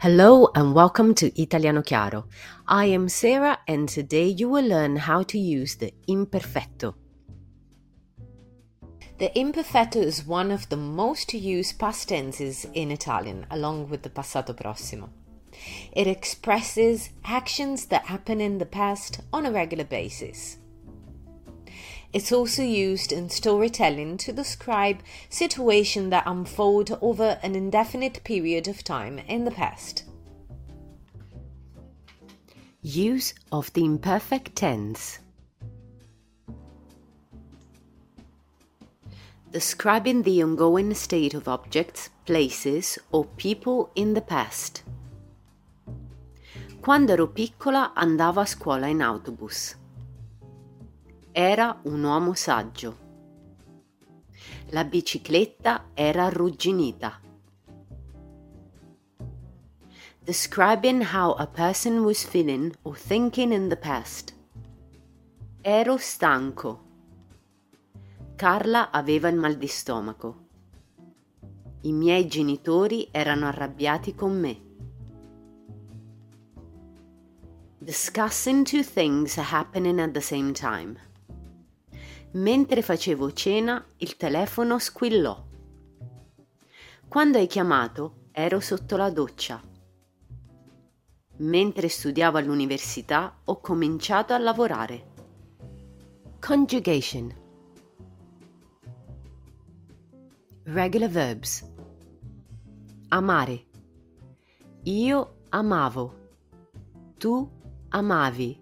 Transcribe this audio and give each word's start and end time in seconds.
Hello 0.00 0.50
and 0.54 0.74
welcome 0.74 1.14
to 1.14 1.40
Italiano 1.40 1.80
Chiaro. 1.80 2.24
I 2.68 2.86
am 2.86 3.08
Sarah 3.08 3.60
and 3.66 3.88
today 3.88 4.26
you 4.26 4.48
will 4.50 4.66
learn 4.66 4.96
how 4.96 5.22
to 5.22 5.38
use 5.38 5.76
the 5.76 5.94
imperfetto. 6.08 6.94
The 9.18 9.30
imperfetto 9.34 10.02
is 10.02 10.26
one 10.26 10.50
of 10.50 10.68
the 10.68 10.76
most 10.76 11.32
used 11.32 11.78
past 11.78 12.08
tenses 12.08 12.66
in 12.74 12.90
Italian, 12.90 13.46
along 13.50 13.88
with 13.88 14.02
the 14.02 14.10
passato 14.10 14.52
prossimo. 14.52 15.08
It 15.92 16.06
expresses 16.06 17.10
actions 17.24 17.86
that 17.86 18.06
happen 18.06 18.40
in 18.40 18.58
the 18.58 18.66
past 18.66 19.20
on 19.32 19.46
a 19.46 19.52
regular 19.52 19.84
basis. 19.84 20.58
It's 22.14 22.30
also 22.30 22.62
used 22.62 23.10
in 23.10 23.28
storytelling 23.28 24.18
to 24.18 24.32
describe 24.32 25.00
situations 25.28 26.10
that 26.10 26.22
unfold 26.26 26.96
over 27.02 27.40
an 27.42 27.56
indefinite 27.56 28.22
period 28.22 28.68
of 28.68 28.84
time 28.84 29.18
in 29.18 29.44
the 29.44 29.50
past. 29.50 30.04
Use 32.82 33.34
of 33.50 33.72
the 33.72 33.84
imperfect 33.84 34.54
tense. 34.54 35.18
Describing 39.50 40.22
the 40.22 40.40
ongoing 40.40 40.94
state 40.94 41.34
of 41.34 41.48
objects, 41.48 42.10
places 42.26 42.96
or 43.10 43.24
people 43.24 43.90
in 43.96 44.14
the 44.14 44.20
past. 44.20 44.84
Quando 46.80 47.14
ero 47.14 47.26
piccola 47.26 47.92
andavo 47.96 48.42
a 48.42 48.46
scuola 48.46 48.86
in 48.88 48.98
autobus. 48.98 49.74
Era 51.36 51.80
un 51.86 52.04
uomo 52.04 52.32
saggio. 52.34 52.96
La 54.66 54.84
bicicletta 54.84 55.86
era 55.92 56.26
arrugginita. 56.26 57.20
Describing 60.20 61.02
how 61.12 61.32
a 61.32 61.48
person 61.48 62.04
was 62.04 62.22
feeling 62.22 62.72
or 62.84 62.96
thinking 62.96 63.50
in 63.50 63.68
the 63.68 63.76
past. 63.76 64.32
Ero 65.60 65.96
stanco. 65.96 66.78
Carla 68.36 68.92
aveva 68.92 69.26
il 69.26 69.34
mal 69.34 69.56
di 69.56 69.66
stomaco. 69.66 70.46
I 71.80 71.90
miei 71.90 72.28
genitori 72.28 73.08
erano 73.10 73.48
arrabbiati 73.48 74.14
con 74.14 74.38
me. 74.38 74.62
Discussing 77.80 78.64
two 78.64 78.84
things 78.84 79.34
happening 79.34 79.98
at 79.98 80.12
the 80.12 80.20
same 80.20 80.52
time. 80.52 80.96
Mentre 82.34 82.82
facevo 82.82 83.32
cena, 83.32 83.84
il 83.98 84.16
telefono 84.16 84.80
squillò. 84.80 85.40
Quando 87.06 87.38
hai 87.38 87.46
chiamato, 87.46 88.28
ero 88.32 88.58
sotto 88.58 88.96
la 88.96 89.08
doccia. 89.08 89.62
Mentre 91.36 91.88
studiavo 91.88 92.36
all'università, 92.36 93.38
ho 93.44 93.60
cominciato 93.60 94.32
a 94.32 94.38
lavorare. 94.38 95.12
Conjugation. 96.40 97.32
Regular 100.64 101.08
verbs. 101.08 101.70
Amare. 103.10 103.64
Io 104.82 105.36
amavo. 105.50 106.14
Tu 107.16 107.48
amavi. 107.90 108.60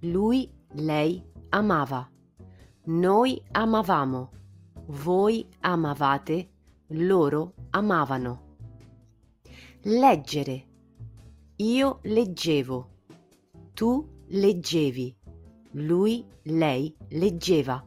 Lui, 0.00 0.50
lei 0.72 1.22
amava. 1.50 2.14
Noi 2.88 3.42
amavamo, 3.50 4.30
voi 4.86 5.44
amavate, 5.62 6.50
loro 6.90 7.54
amavano. 7.70 8.58
Leggere. 9.82 10.66
Io 11.56 11.98
leggevo, 12.02 12.88
tu 13.74 14.08
leggevi, 14.28 15.16
lui, 15.72 16.24
lei 16.42 16.94
leggeva, 17.08 17.84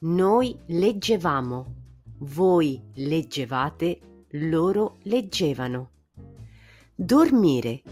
noi 0.00 0.58
leggevamo, 0.66 1.74
voi 2.18 2.82
leggevate, 2.94 4.00
loro 4.30 4.96
leggevano. 5.02 5.90
Dormire. 6.92 7.82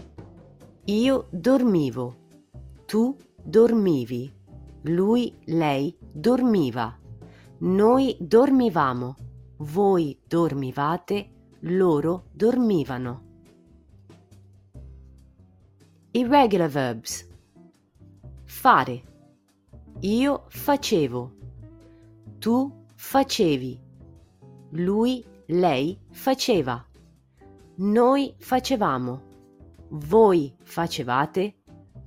Io 0.83 1.27
dormivo, 1.31 2.15
tu 2.85 3.15
dormivi 3.41 4.41
lui, 4.83 5.33
lei 5.45 5.95
dormiva. 5.99 6.97
Noi 7.59 8.17
dormivamo. 8.19 9.15
Voi 9.57 10.19
dormivate. 10.27 11.29
Loro 11.61 12.25
dormivano. 12.33 13.21
Irregular 16.11 16.67
verbs. 16.69 17.25
Fare. 18.43 19.03
Io 20.01 20.43
facevo. 20.49 21.31
Tu 22.39 22.85
facevi. 22.93 23.79
Lui, 24.71 25.23
lei 25.45 25.97
faceva. 26.11 26.85
Noi 27.75 28.33
facevamo. 28.37 29.21
Voi 29.87 30.53
facevate. 30.61 31.55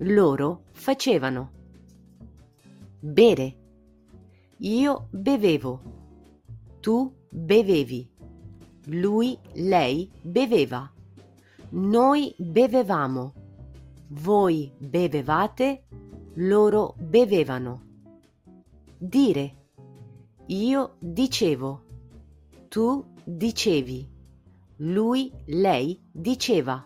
Loro 0.00 0.64
facevano. 0.72 1.55
Bere. 3.06 3.56
Io 4.58 5.06
bevevo. 5.12 5.80
Tu 6.80 7.14
bevevi. 7.30 8.10
Lui, 8.86 9.38
lei 9.52 10.10
beveva. 10.22 10.90
Noi 11.70 12.34
bevevamo. 12.36 13.32
Voi 14.08 14.72
bevevate. 14.76 15.84
Loro 16.34 16.96
bevevano. 16.98 17.80
Dire. 18.98 19.54
Io 20.46 20.96
dicevo. 20.98 21.82
Tu 22.68 23.04
dicevi. 23.24 24.08
Lui, 24.78 25.32
lei 25.44 26.00
diceva. 26.10 26.84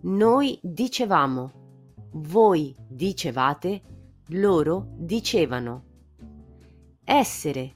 Noi 0.00 0.58
dicevamo. 0.62 1.52
Voi 2.12 2.74
dicevate 2.88 3.82
loro 4.28 4.86
dicevano 4.96 5.84
essere. 7.06 7.74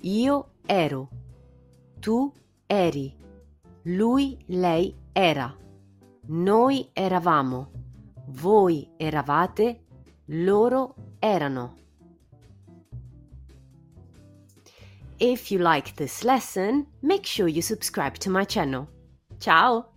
Io 0.00 0.52
ero. 0.66 1.08
Tu 2.00 2.32
eri. 2.66 3.16
Lui, 3.84 4.36
lei 4.46 4.94
era. 5.12 5.56
Noi 6.26 6.90
eravamo. 6.92 7.70
Voi 8.26 8.88
eravate. 8.96 9.84
Loro 10.26 10.94
erano. 11.18 11.76
If 15.18 15.50
you 15.50 15.60
like 15.60 15.94
this 15.94 16.22
lesson, 16.22 16.86
make 17.00 17.24
sure 17.24 17.48
you 17.48 17.62
subscribe 17.62 18.18
to 18.18 18.30
my 18.30 18.44
channel. 18.44 18.88
Ciao! 19.38 19.91